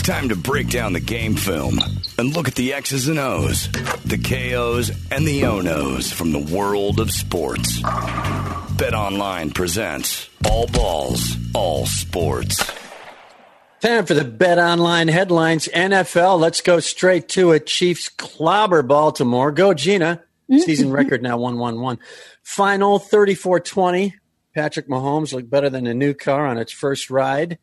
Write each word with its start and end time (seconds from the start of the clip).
It's 0.00 0.08
time 0.08 0.30
to 0.30 0.34
break 0.36 0.70
down 0.70 0.94
the 0.94 1.00
game 1.00 1.34
film 1.34 1.78
and 2.16 2.34
look 2.34 2.48
at 2.48 2.54
the 2.54 2.72
X's 2.72 3.06
and 3.06 3.18
O's, 3.18 3.70
the 4.02 4.16
KOs 4.16 4.90
and 5.10 5.28
the 5.28 5.44
O-Nos 5.44 6.10
from 6.10 6.32
the 6.32 6.38
world 6.38 7.00
of 7.00 7.10
sports. 7.10 7.82
Bet 8.78 8.94
Online 8.94 9.50
presents 9.50 10.30
All 10.48 10.66
Balls, 10.68 11.36
All 11.52 11.84
Sports. 11.84 12.72
Time 13.82 14.06
for 14.06 14.14
the 14.14 14.24
Bet 14.24 14.58
Online 14.58 15.08
headlines. 15.08 15.68
NFL. 15.68 16.40
Let's 16.40 16.62
go 16.62 16.80
straight 16.80 17.28
to 17.30 17.52
it. 17.52 17.66
Chiefs 17.66 18.08
clobber 18.08 18.82
Baltimore. 18.82 19.52
Go, 19.52 19.74
Gina. 19.74 20.22
Mm-hmm. 20.50 20.60
Season 20.60 20.90
record 20.90 21.22
now 21.22 21.36
1 21.36 21.58
1 21.58 21.78
1. 21.78 21.98
Final 22.42 22.98
34 22.98 23.60
20. 23.60 24.14
Patrick 24.54 24.88
Mahomes 24.88 25.34
looked 25.34 25.50
better 25.50 25.68
than 25.68 25.86
a 25.86 25.92
new 25.92 26.14
car 26.14 26.46
on 26.46 26.56
its 26.56 26.72
first 26.72 27.10
ride. 27.10 27.58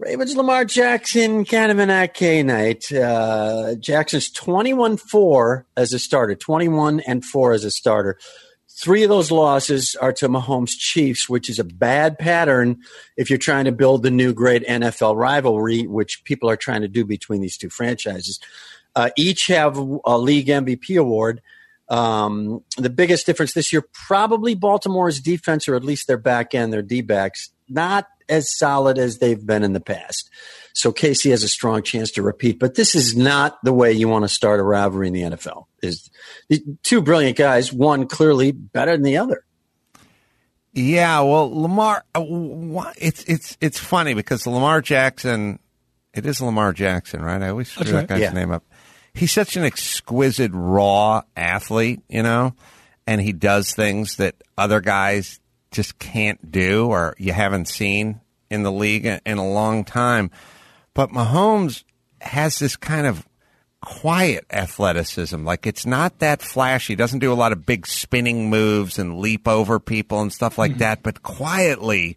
Ravens 0.00 0.36
Lamar 0.36 0.64
Jackson, 0.64 1.44
kind 1.44 1.72
of 1.72 1.80
an 1.80 1.90
okay 1.90 2.44
night. 2.44 2.90
Uh, 2.92 3.74
Jackson's 3.74 4.30
21 4.30 4.96
4 4.96 5.66
as 5.76 5.92
a 5.92 5.98
starter, 5.98 6.36
21 6.36 7.00
and 7.00 7.24
4 7.24 7.52
as 7.52 7.64
a 7.64 7.70
starter. 7.72 8.16
Three 8.80 9.02
of 9.02 9.08
those 9.08 9.32
losses 9.32 9.96
are 10.00 10.12
to 10.12 10.28
Mahomes 10.28 10.78
Chiefs, 10.78 11.28
which 11.28 11.50
is 11.50 11.58
a 11.58 11.64
bad 11.64 12.16
pattern 12.16 12.78
if 13.16 13.28
you're 13.28 13.40
trying 13.40 13.64
to 13.64 13.72
build 13.72 14.04
the 14.04 14.10
new 14.12 14.32
great 14.32 14.64
NFL 14.68 15.16
rivalry, 15.16 15.84
which 15.88 16.22
people 16.22 16.48
are 16.48 16.56
trying 16.56 16.82
to 16.82 16.88
do 16.88 17.04
between 17.04 17.40
these 17.40 17.58
two 17.58 17.68
franchises. 17.68 18.38
Uh, 18.94 19.10
each 19.16 19.48
have 19.48 19.76
a 19.76 20.16
league 20.16 20.46
MVP 20.46 20.96
award. 20.96 21.42
Um, 21.88 22.62
the 22.76 22.90
biggest 22.90 23.26
difference 23.26 23.52
this 23.52 23.72
year, 23.72 23.82
probably 23.92 24.54
Baltimore's 24.54 25.18
defense, 25.20 25.66
or 25.66 25.74
at 25.74 25.82
least 25.82 26.06
their 26.06 26.18
back 26.18 26.54
end, 26.54 26.72
their 26.72 26.82
D 26.82 27.00
backs, 27.00 27.50
not 27.70 28.06
as 28.28 28.56
solid 28.56 28.98
as 28.98 29.18
they've 29.18 29.44
been 29.44 29.62
in 29.62 29.72
the 29.72 29.80
past. 29.80 30.28
So 30.74 30.92
Casey 30.92 31.30
has 31.30 31.42
a 31.42 31.48
strong 31.48 31.82
chance 31.82 32.10
to 32.12 32.22
repeat, 32.22 32.58
but 32.60 32.74
this 32.76 32.94
is 32.94 33.16
not 33.16 33.58
the 33.64 33.72
way 33.72 33.92
you 33.92 34.08
want 34.08 34.24
to 34.24 34.28
start 34.28 34.60
a 34.60 34.62
rivalry 34.62 35.08
in 35.08 35.12
the 35.12 35.22
NFL. 35.22 35.64
Is 35.82 36.08
two 36.84 37.02
brilliant 37.02 37.36
guys, 37.36 37.72
one 37.72 38.06
clearly 38.06 38.52
better 38.52 38.92
than 38.92 39.02
the 39.02 39.16
other. 39.16 39.44
Yeah, 40.72 41.20
well, 41.22 41.50
Lamar, 41.50 42.04
uh, 42.14 42.22
it's 42.98 43.24
it's 43.24 43.56
it's 43.60 43.78
funny 43.78 44.14
because 44.14 44.46
Lamar 44.46 44.80
Jackson, 44.80 45.58
it 46.14 46.24
is 46.26 46.40
Lamar 46.40 46.72
Jackson, 46.72 47.22
right? 47.22 47.42
I 47.42 47.48
always 47.48 47.68
screw 47.68 47.84
that 47.92 48.06
guy's 48.06 48.20
Yeah. 48.20 48.32
name 48.32 48.52
up. 48.52 48.64
He's 49.14 49.32
such 49.32 49.56
an 49.56 49.64
exquisite, 49.64 50.52
raw 50.54 51.22
athlete, 51.36 52.00
you 52.08 52.22
know, 52.22 52.54
and 53.06 53.20
he 53.20 53.32
does 53.32 53.72
things 53.74 54.16
that 54.16 54.36
other 54.56 54.80
guys 54.80 55.40
just 55.70 55.98
can't 55.98 56.50
do 56.50 56.88
or 56.88 57.14
you 57.18 57.32
haven't 57.32 57.68
seen 57.68 58.20
in 58.50 58.62
the 58.62 58.72
league 58.72 59.04
in 59.04 59.38
a 59.38 59.48
long 59.48 59.84
time. 59.84 60.30
But 60.94 61.10
Mahomes 61.10 61.84
has 62.20 62.58
this 62.58 62.76
kind 62.76 63.06
of 63.06 63.26
quiet 63.80 64.44
athleticism. 64.50 65.44
Like 65.44 65.66
it's 65.66 65.86
not 65.86 66.18
that 66.18 66.42
flashy. 66.42 66.96
Doesn't 66.96 67.20
do 67.20 67.32
a 67.32 67.34
lot 67.34 67.52
of 67.52 67.66
big 67.66 67.86
spinning 67.86 68.50
moves 68.50 68.98
and 68.98 69.18
leap 69.18 69.46
over 69.46 69.78
people 69.78 70.20
and 70.20 70.32
stuff 70.32 70.58
like 70.58 70.78
that, 70.78 71.02
but 71.02 71.22
quietly 71.22 72.16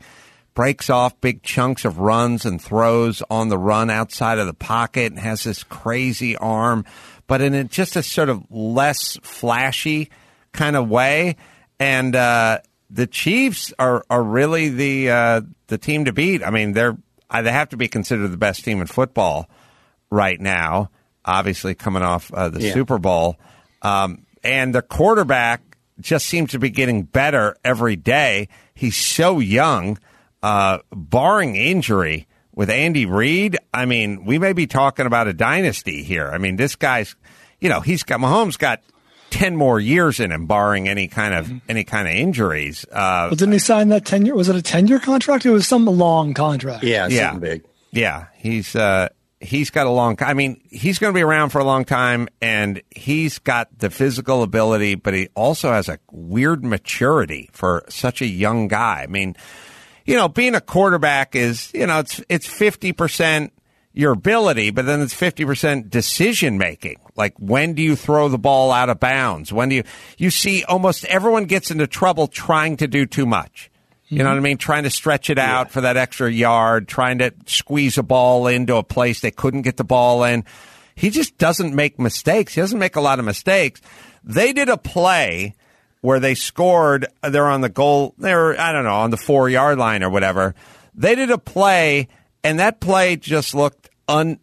breaks 0.54 0.90
off 0.90 1.20
big 1.22 1.44
chunks 1.44 1.86
of 1.86 2.00
runs 2.00 2.46
and 2.46 2.62
throws 2.62 3.24
on 3.30 3.50
the 3.50 3.58
run 3.58 3.90
outside 3.90 4.38
of 4.38 4.48
the 4.48 4.54
pocket 4.54 5.12
and 5.12 5.20
has 5.20 5.44
this 5.44 5.64
crazy 5.64 6.36
arm, 6.36 6.84
but 7.28 7.42
in 7.42 7.54
a, 7.54 7.64
just 7.64 7.96
a 7.96 8.04
sort 8.04 8.30
of 8.30 8.44
less 8.50 9.18
flashy 9.22 10.10
kind 10.52 10.76
of 10.76 10.90
way. 10.90 11.38
And 11.80 12.16
uh, 12.16 12.60
the 12.94 13.08
Chiefs 13.08 13.74
are 13.80 14.04
are 14.10 14.22
really 14.24 14.70
the 14.70 15.10
uh, 15.10 15.42
the 15.68 15.78
team 15.78 16.06
to 16.06 16.14
beat. 16.14 16.44
I 16.44 16.50
mean, 16.50 16.74
they're 16.74 16.98
uh, 17.30 17.42
they 17.42 17.52
have 17.52 17.70
to 17.70 17.78
be 17.78 17.88
considered 17.88 18.28
the 18.28 18.38
best 18.38 18.64
team 18.66 18.82
in 18.82 18.88
football 18.88 19.50
right 20.10 20.40
now. 20.40 20.90
Obviously, 21.24 21.74
coming 21.76 22.04
off 22.04 22.34
uh, 22.34 22.50
the 22.50 22.62
Yeah. 22.62 22.74
Super 22.74 22.98
Bowl, 22.98 23.38
um, 23.82 24.26
and 24.44 24.76
the 24.76 24.82
quarterback 24.82 25.62
just 26.00 26.26
seems 26.26 26.52
to 26.52 26.60
be 26.60 26.70
getting 26.70 27.04
better 27.04 27.56
every 27.64 27.96
day. 27.96 28.48
He's 28.74 28.98
so 28.98 29.40
young, 29.40 29.98
uh, 30.44 30.80
barring 30.92 31.56
injury. 31.56 32.28
With 32.54 32.70
Andy 32.70 33.06
Reid, 33.06 33.58
I 33.74 33.86
mean, 33.86 34.26
we 34.26 34.38
may 34.38 34.52
be 34.52 34.68
talking 34.68 35.06
about 35.06 35.26
a 35.28 35.34
dynasty 35.34 36.04
here. 36.04 36.30
I 36.30 36.38
mean, 36.38 36.58
this 36.58 36.76
guy's, 36.76 37.16
you 37.62 37.70
know, 37.70 37.80
he's 37.80 38.04
got 38.04 38.20
Mahomes 38.20 38.60
got 38.60 38.82
ten 39.32 39.56
more 39.56 39.80
years 39.80 40.20
in 40.20 40.32
him, 40.32 40.46
barring 40.46 40.88
any 40.88 41.08
kind 41.08 41.34
of 41.34 41.52
any 41.68 41.84
kind 41.84 42.08
of 42.08 42.14
injuries. 42.14 42.86
Uh, 42.92 43.28
Well, 43.30 43.32
didn't 43.32 43.54
he 43.54 43.60
sign 43.60 43.90
that 43.90 44.06
ten 44.06 44.26
year? 44.28 44.36
Was 44.36 44.50
it 44.50 44.56
a 44.56 44.62
ten 44.62 44.86
year 44.88 45.00
contract? 45.00 45.46
It 45.46 45.52
was 45.52 45.68
some 45.68 45.86
long 45.86 46.36
contract. 46.36 46.84
Yeah, 46.84 47.08
Yeah. 47.08 47.34
big. 47.38 47.64
Yeah, 47.92 48.26
he's 48.38 48.76
uh, 48.76 49.10
he's 49.42 49.70
got 49.70 49.86
a 49.88 49.90
long. 49.90 50.16
I 50.22 50.34
mean, 50.34 50.62
he's 50.70 50.98
going 51.00 51.12
to 51.14 51.18
be 51.18 51.24
around 51.24 51.50
for 51.50 51.60
a 51.60 51.66
long 51.66 51.84
time, 51.84 52.30
and 52.42 52.82
he's 52.92 53.40
got 53.40 53.68
the 53.80 53.90
physical 53.90 54.44
ability, 54.44 54.96
but 54.96 55.14
he 55.14 55.28
also 55.36 55.72
has 55.74 55.90
a 55.90 55.98
weird 56.12 56.64
maturity 56.64 57.50
for 57.52 57.84
such 57.90 58.22
a 58.22 58.28
young 58.28 58.68
guy. 58.70 59.02
I 59.04 59.08
mean, 59.08 59.36
you 60.06 60.16
know, 60.16 60.30
being 60.30 60.56
a 60.56 60.62
quarterback 60.62 61.36
is 61.36 61.70
you 61.74 61.86
know 61.86 62.00
it's 62.00 62.22
it's 62.30 62.48
fifty 62.48 62.94
percent 62.94 63.52
your 63.94 64.14
ability, 64.14 64.70
but 64.72 64.86
then 64.86 65.02
it's 65.02 65.14
fifty 65.14 65.44
percent 65.44 65.90
decision 65.90 66.58
making. 66.58 66.96
Like 67.22 67.38
when 67.38 67.76
do 67.76 67.84
you 67.84 67.96
throw 67.96 68.30
the 68.30 68.40
ball 68.40 68.72
out 68.72 68.90
of 68.90 69.00
bounds? 69.00 69.54
When 69.54 69.70
do 69.70 69.76
you 69.76 69.84
you 70.18 70.32
see 70.32 70.64
almost 70.64 71.06
everyone 71.06 71.46
gets 71.46 71.70
into 71.70 71.86
trouble 71.86 72.26
trying 72.26 72.78
to 72.78 72.88
do 72.88 73.06
too 73.06 73.28
much. 73.28 73.70
You 74.08 74.18
know 74.18 74.24
mm-hmm. 74.24 74.32
what 74.32 74.38
I 74.38 74.40
mean? 74.40 74.58
Trying 74.58 74.84
to 74.84 74.90
stretch 74.90 75.30
it 75.30 75.38
out 75.38 75.70
for 75.70 75.82
that 75.82 75.98
extra 75.98 76.32
yard, 76.32 76.88
trying 76.88 77.20
to 77.20 77.32
squeeze 77.46 78.00
a 78.00 78.04
ball 78.04 78.48
into 78.48 78.76
a 78.76 78.84
place 78.84 79.20
they 79.20 79.30
couldn't 79.30 79.62
get 79.62 79.78
the 79.78 79.84
ball 79.84 80.24
in. 80.24 80.46
He 80.96 81.12
just 81.12 81.38
doesn't 81.38 81.76
make 81.76 82.00
mistakes. 82.00 82.56
He 82.56 82.62
doesn't 82.62 82.80
make 82.80 82.96
a 82.96 83.02
lot 83.02 83.20
of 83.20 83.26
mistakes. 83.26 83.82
They 84.24 84.52
did 84.52 84.68
a 84.68 84.78
play 84.78 85.54
where 86.02 86.20
they 86.20 86.34
scored. 86.34 87.06
They're 87.22 87.48
on 87.48 87.62
the 87.62 87.70
goal. 87.70 88.16
They're 88.18 88.60
I 88.60 88.72
don't 88.72 88.84
know 88.84 88.96
on 88.96 89.12
the 89.12 89.18
four 89.18 89.48
yard 89.48 89.78
line 89.78 90.02
or 90.02 90.10
whatever. 90.10 90.56
They 90.96 91.14
did 91.14 91.30
a 91.30 91.38
play, 91.38 92.08
and 92.44 92.60
that 92.60 92.80
play 92.80 93.16
just 93.16 93.54
looked 93.54 93.92
un 94.08 94.40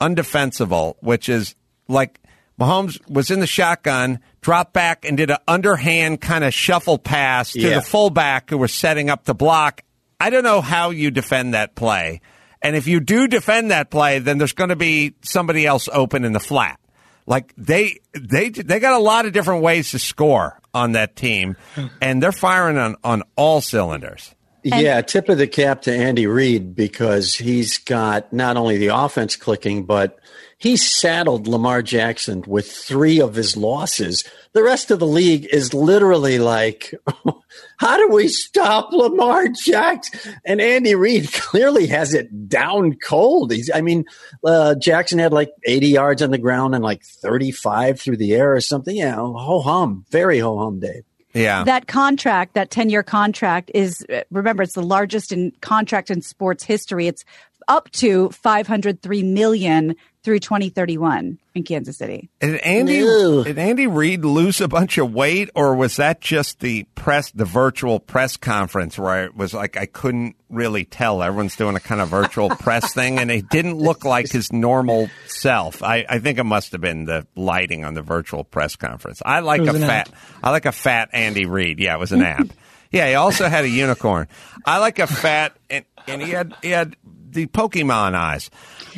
undefensible, 0.00 0.94
which 1.00 1.28
is 1.28 1.56
like 1.90 2.20
Mahomes 2.58 2.98
was 3.08 3.30
in 3.30 3.40
the 3.40 3.46
shotgun, 3.46 4.20
dropped 4.40 4.72
back, 4.72 5.04
and 5.04 5.16
did 5.16 5.30
an 5.30 5.38
underhand 5.48 6.20
kind 6.20 6.44
of 6.44 6.52
shuffle 6.54 6.98
pass 6.98 7.52
to 7.52 7.60
Yeah. 7.60 7.74
the 7.76 7.82
fullback 7.82 8.50
who 8.50 8.58
was 8.58 8.72
setting 8.72 9.08
up 9.10 9.24
the 9.24 9.34
block. 9.34 9.82
I 10.18 10.30
don't 10.30 10.44
know 10.44 10.60
how 10.60 10.90
you 10.90 11.10
defend 11.10 11.54
that 11.54 11.74
play. 11.74 12.20
And 12.62 12.76
if 12.76 12.86
you 12.86 13.00
do 13.00 13.26
defend 13.26 13.70
that 13.70 13.90
play, 13.90 14.18
then 14.18 14.36
there's 14.36 14.52
going 14.52 14.68
to 14.68 14.76
be 14.76 15.14
somebody 15.22 15.64
else 15.66 15.88
open 15.90 16.24
in 16.26 16.32
the 16.32 16.40
flat. 16.40 16.78
Like 17.26 17.54
they 17.56 18.00
they 18.12 18.50
they 18.50 18.80
got 18.80 18.94
a 18.94 19.02
lot 19.02 19.24
of 19.24 19.32
different 19.32 19.62
ways 19.62 19.92
to 19.92 19.98
score 19.98 20.58
on 20.74 20.92
that 20.92 21.16
team, 21.16 21.56
and 22.02 22.22
they're 22.22 22.32
firing 22.32 22.76
on 22.76 22.96
on 23.04 23.22
all 23.36 23.60
cylinders. 23.62 24.34
yeah, 24.62 25.00
tip 25.00 25.28
of 25.30 25.38
the 25.38 25.46
cap 25.46 25.82
to 25.82 25.94
Andy 25.94 26.26
Reid 26.26 26.74
because 26.74 27.34
he's 27.34 27.78
got 27.78 28.30
not 28.32 28.56
only 28.58 28.76
the 28.78 28.88
offense 28.88 29.36
clicking, 29.36 29.84
but 29.84 30.18
he 30.60 30.76
saddled 30.76 31.48
Lamar 31.48 31.80
Jackson 31.80 32.44
with 32.46 32.70
three 32.70 33.18
of 33.18 33.34
his 33.34 33.56
losses. 33.56 34.24
The 34.52 34.62
rest 34.62 34.90
of 34.90 34.98
the 34.98 35.06
league 35.06 35.46
is 35.50 35.72
literally 35.72 36.38
like, 36.38 36.94
how 37.78 37.96
do 37.96 38.08
we 38.08 38.28
stop 38.28 38.92
Lamar 38.92 39.48
Jackson? 39.48 40.34
And 40.44 40.60
Andy 40.60 40.94
Reid 40.94 41.32
clearly 41.32 41.86
has 41.86 42.12
it 42.12 42.48
down 42.48 42.96
cold. 43.02 43.52
He's, 43.52 43.70
I 43.72 43.80
mean, 43.80 44.04
uh, 44.44 44.74
Jackson 44.74 45.18
had 45.18 45.32
like 45.32 45.50
80 45.64 45.88
yards 45.88 46.20
on 46.20 46.30
the 46.30 46.36
ground 46.36 46.74
and 46.74 46.84
like 46.84 47.02
35 47.04 47.98
through 47.98 48.18
the 48.18 48.34
air 48.34 48.54
or 48.54 48.60
something. 48.60 48.94
Yeah, 48.94 49.16
ho 49.16 49.60
hum, 49.60 50.04
very 50.10 50.40
ho 50.40 50.58
hum, 50.58 50.78
Dave. 50.78 51.04
Yeah, 51.32 51.62
That 51.62 51.86
contract, 51.86 52.54
that 52.54 52.70
10 52.70 52.90
year 52.90 53.04
contract 53.04 53.70
is, 53.72 54.04
remember, 54.30 54.64
it's 54.64 54.74
the 54.74 54.82
largest 54.82 55.30
in 55.30 55.52
contract 55.60 56.10
in 56.10 56.22
sports 56.22 56.64
history. 56.64 57.06
It's 57.06 57.24
up 57.70 57.88
to 57.92 58.28
503 58.30 59.22
million 59.22 59.94
through 60.22 60.40
2031 60.40 61.38
in 61.54 61.62
Kansas 61.62 61.96
City. 61.96 62.28
Did 62.40 62.56
Andy 62.60 62.96
Ew. 62.96 63.44
did 63.44 63.58
Andy 63.58 63.86
Reid 63.86 64.24
lose 64.24 64.60
a 64.60 64.68
bunch 64.68 64.98
of 64.98 65.14
weight, 65.14 65.50
or 65.54 65.74
was 65.74 65.96
that 65.96 66.20
just 66.20 66.60
the 66.60 66.84
press, 66.94 67.30
the 67.30 67.44
virtual 67.44 68.00
press 68.00 68.36
conference 68.36 68.98
where 68.98 69.24
it 69.24 69.36
was 69.36 69.54
like 69.54 69.76
I 69.76 69.86
couldn't 69.86 70.36
really 70.50 70.84
tell? 70.84 71.22
Everyone's 71.22 71.56
doing 71.56 71.76
a 71.76 71.80
kind 71.80 72.00
of 72.00 72.08
virtual 72.08 72.50
press 72.56 72.92
thing, 72.92 73.18
and 73.18 73.30
it 73.30 73.48
didn't 73.48 73.78
look 73.78 74.04
like 74.04 74.30
his 74.30 74.52
normal 74.52 75.08
self. 75.26 75.82
I, 75.82 76.04
I 76.08 76.18
think 76.18 76.38
it 76.38 76.44
must 76.44 76.72
have 76.72 76.80
been 76.80 77.04
the 77.04 77.26
lighting 77.36 77.84
on 77.84 77.94
the 77.94 78.02
virtual 78.02 78.44
press 78.44 78.76
conference. 78.76 79.22
I 79.24 79.40
like 79.40 79.62
a 79.62 79.72
fat, 79.72 80.08
app. 80.08 80.14
I 80.42 80.50
like 80.50 80.66
a 80.66 80.72
fat 80.72 81.10
Andy 81.12 81.46
Reid. 81.46 81.78
Yeah, 81.78 81.94
it 81.94 82.00
was 82.00 82.12
an 82.12 82.22
app. 82.22 82.48
Yeah, 82.92 83.06
he 83.06 83.14
also 83.14 83.48
had 83.48 83.64
a 83.64 83.68
unicorn. 83.68 84.26
I 84.66 84.78
like 84.78 84.98
a 84.98 85.06
fat, 85.06 85.56
and, 85.70 85.84
and 86.08 86.20
he 86.20 86.30
had 86.30 86.52
he 86.60 86.70
had 86.70 86.96
the 87.32 87.46
Pokemon 87.46 88.14
eyes. 88.14 88.50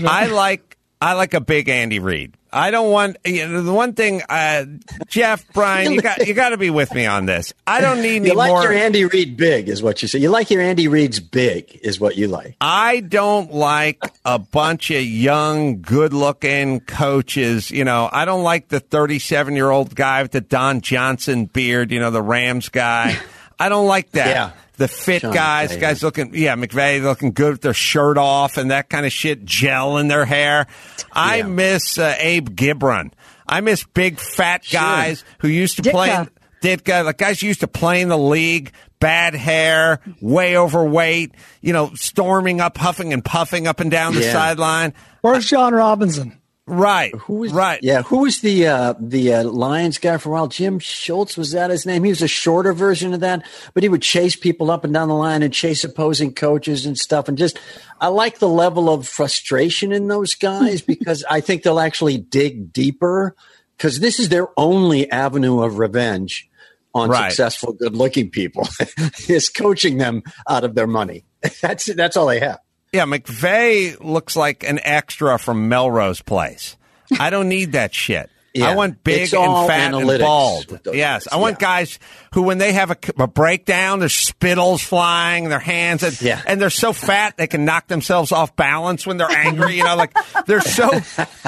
I 0.06 0.26
like 0.26 0.78
I 1.00 1.14
like 1.14 1.34
a 1.34 1.40
big 1.40 1.68
Andy 1.68 1.98
Reid. 1.98 2.36
I 2.52 2.70
don't 2.70 2.90
want 2.90 3.16
you 3.24 3.48
know, 3.48 3.62
the 3.62 3.72
one 3.72 3.94
thing, 3.94 4.22
uh, 4.28 4.66
Jeff, 5.08 5.44
Brian, 5.54 5.92
you 5.92 6.02
got 6.02 6.26
you 6.26 6.34
got 6.34 6.50
to 6.50 6.58
be 6.58 6.70
with 6.70 6.92
me 6.94 7.06
on 7.06 7.24
this. 7.24 7.54
I 7.66 7.80
don't 7.80 8.02
need 8.02 8.16
any 8.16 8.20
more. 8.20 8.28
You 8.28 8.34
like 8.34 8.48
more. 8.50 8.62
your 8.62 8.72
Andy 8.72 9.04
Reid 9.06 9.36
big, 9.36 9.68
is 9.68 9.82
what 9.82 10.02
you 10.02 10.08
say. 10.08 10.18
You 10.18 10.28
like 10.28 10.50
your 10.50 10.60
Andy 10.60 10.86
Reid's 10.86 11.18
big, 11.18 11.80
is 11.82 11.98
what 11.98 12.16
you 12.16 12.28
like. 12.28 12.56
I 12.60 13.00
don't 13.00 13.52
like 13.52 14.02
a 14.24 14.38
bunch 14.38 14.90
of 14.90 15.02
young, 15.02 15.80
good-looking 15.80 16.80
coaches. 16.80 17.70
You 17.70 17.84
know, 17.84 18.08
I 18.12 18.26
don't 18.26 18.42
like 18.42 18.68
the 18.68 18.80
37-year-old 18.80 19.94
guy 19.94 20.22
with 20.22 20.32
the 20.32 20.42
Don 20.42 20.82
Johnson 20.82 21.46
beard. 21.46 21.90
You 21.90 22.00
know, 22.00 22.10
the 22.10 22.22
Rams 22.22 22.68
guy. 22.68 23.16
I 23.58 23.68
don't 23.70 23.86
like 23.86 24.10
that. 24.12 24.28
Yeah. 24.28 24.50
The 24.82 24.88
fit 24.88 25.22
Sean 25.22 25.32
guys, 25.32 25.70
McVay, 25.70 25.80
guys 25.80 26.02
looking, 26.02 26.34
yeah, 26.34 26.56
McVay 26.56 27.00
looking 27.00 27.30
good 27.30 27.52
with 27.52 27.60
their 27.60 27.72
shirt 27.72 28.18
off 28.18 28.56
and 28.56 28.72
that 28.72 28.88
kind 28.88 29.06
of 29.06 29.12
shit, 29.12 29.44
gel 29.44 29.96
in 29.98 30.08
their 30.08 30.24
hair. 30.24 30.66
I 31.12 31.36
Yeah. 31.36 31.42
miss 31.46 31.98
uh, 31.98 32.16
Abe 32.18 32.48
Gibron. 32.48 33.12
I 33.46 33.60
miss 33.60 33.84
big 33.84 34.18
fat 34.18 34.64
Sure. 34.64 34.80
guys 34.80 35.24
who 35.38 35.46
used 35.46 35.76
to 35.82 35.88
play. 35.88 36.08
Ditka. 36.08 36.28
Ditka, 36.62 37.04
like 37.04 37.18
guys 37.18 37.42
used 37.44 37.60
to 37.60 37.68
play 37.68 38.00
in 38.00 38.08
the 38.08 38.18
league, 38.18 38.72
bad 38.98 39.34
hair, 39.36 40.00
way 40.20 40.56
overweight, 40.56 41.32
you 41.60 41.72
know, 41.72 41.92
storming 41.94 42.60
up, 42.60 42.76
huffing 42.76 43.12
and 43.12 43.24
puffing 43.24 43.68
up 43.68 43.78
and 43.78 43.88
down 43.90 44.14
the 44.14 44.22
Yeah. 44.22 44.32
sideline. 44.32 44.94
Where's 45.20 45.46
John 45.48 45.74
Robinson? 45.74 46.38
Right. 46.68 47.12
Who 47.14 47.34
was 47.34 47.52
right? 47.52 47.80
Yeah, 47.82 48.02
who 48.02 48.18
was 48.18 48.40
the 48.40 48.68
uh, 48.68 48.94
the 49.00 49.34
uh, 49.34 49.44
Lions 49.44 49.98
guy 49.98 50.16
for 50.16 50.28
a 50.28 50.32
while? 50.32 50.46
Jim 50.46 50.78
Schwartz 50.78 51.36
was 51.36 51.50
that 51.52 51.70
his 51.70 51.84
name? 51.84 52.04
He 52.04 52.10
was 52.10 52.22
a 52.22 52.28
shorter 52.28 52.72
version 52.72 53.12
of 53.12 53.20
that, 53.20 53.44
but 53.74 53.82
he 53.82 53.88
would 53.88 54.00
chase 54.02 54.36
people 54.36 54.70
up 54.70 54.84
and 54.84 54.94
down 54.94 55.08
the 55.08 55.14
line 55.14 55.42
and 55.42 55.52
chase 55.52 55.82
opposing 55.82 56.32
coaches 56.34 56.86
and 56.86 56.96
stuff. 56.96 57.28
And 57.28 57.36
just, 57.36 57.58
I 58.00 58.08
like 58.08 58.38
the 58.38 58.48
level 58.48 58.88
of 58.90 59.08
frustration 59.08 59.90
in 59.90 60.06
those 60.06 60.34
guys 60.36 60.82
because 60.92 61.24
I 61.28 61.40
think 61.40 61.64
they'll 61.64 61.80
actually 61.80 62.18
dig 62.18 62.72
deeper 62.72 63.34
because 63.76 63.98
this 63.98 64.20
is 64.20 64.28
their 64.28 64.46
only 64.56 65.10
avenue 65.10 65.62
of 65.62 65.78
revenge 65.78 66.48
on 66.94 67.10
Right. 67.10 67.30
successful, 67.30 67.72
good-looking 67.72 68.30
people 68.30 68.68
is 69.28 69.48
coaching 69.48 69.98
them 69.98 70.22
out 70.48 70.62
of 70.62 70.74
their 70.76 70.86
money. 70.86 71.24
That's 71.60 71.86
that's 71.86 72.16
all 72.16 72.26
they 72.26 72.38
have. 72.38 72.60
Yeah, 72.92 73.06
McVay 73.06 73.98
looks 74.04 74.36
like 74.36 74.64
an 74.64 74.78
extra 74.82 75.38
from 75.38 75.70
Melrose 75.70 76.20
Place. 76.20 76.76
I 77.18 77.30
don't 77.30 77.48
need 77.48 77.72
that 77.72 77.94
shit. 77.94 78.28
Yeah. 78.54 78.68
I 78.70 78.74
want 78.74 79.02
big 79.02 79.22
It's 79.22 79.32
and 79.32 79.66
fat 79.66 79.94
and 79.94 80.20
bald. 80.20 80.80
Yes, 80.92 81.26
I 81.32 81.36
want 81.36 81.56
yeah. 81.58 81.66
guys 81.66 81.98
who, 82.34 82.42
when 82.42 82.58
they 82.58 82.72
have 82.74 82.90
a, 82.90 82.96
a 83.18 83.26
breakdown, 83.26 83.98
there's 83.98 84.14
spittles 84.14 84.82
flying, 84.82 85.48
their 85.48 85.58
hands, 85.58 86.02
and, 86.02 86.20
Yeah. 86.20 86.42
and 86.46 86.60
they're 86.60 86.68
so 86.68 86.92
fat 86.92 87.38
they 87.38 87.46
can 87.46 87.64
knock 87.64 87.88
themselves 87.88 88.30
off 88.30 88.54
balance 88.54 89.06
when 89.06 89.16
they're 89.16 89.30
angry. 89.30 89.76
You 89.76 89.84
know, 89.84 89.96
like 89.96 90.14
they're 90.46 90.60
so 90.60 90.90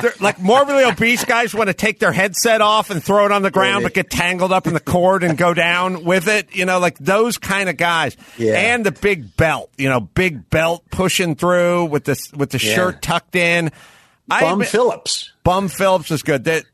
they're 0.01 0.15
like 0.21 0.41
morbidly 0.41 0.85
obese 0.85 1.25
guys 1.27 1.55
want 1.55 1.69
to 1.69 1.75
take 1.75 1.99
their 1.99 2.13
headset 2.13 2.63
off 2.63 2.89
and 2.89 3.05
throw 3.05 3.27
it 3.27 3.33
on 3.33 3.43
the 3.43 3.51
ground, 3.51 3.81
they- 3.83 3.89
but 3.89 3.95
get 3.95 4.09
tangled 4.11 4.53
up 4.53 4.67
in 4.67 4.73
the 4.73 4.81
cord 4.81 5.25
and 5.25 5.37
go 5.37 5.53
down 5.53 6.05
with 6.05 6.27
it. 6.27 6.55
You 6.57 6.65
know, 6.65 6.79
like 6.79 6.97
those 6.99 7.37
kind 7.37 7.69
of 7.69 7.77
guys. 7.77 8.17
Yeah. 8.39 8.55
And 8.55 8.85
the 8.87 8.93
big 8.93 9.37
belt. 9.37 9.71
You 9.77 9.91
know, 9.91 10.01
big 10.01 10.49
belt 10.49 10.85
pushing 10.91 11.35
through 11.35 11.85
with 11.87 12.05
the 12.05 12.33
with 12.35 12.49
the 12.51 12.59
shirt 12.59 13.03
tucked 13.03 13.37
in. 13.37 13.73
Bum 14.27 14.63
I, 14.63 14.65
Phillips. 14.65 15.33
Bum 15.45 15.69
Phillips 15.69 16.11
is 16.11 16.23
good. 16.23 16.45
That 16.45 16.65